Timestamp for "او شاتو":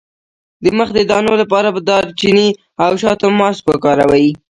2.85-3.27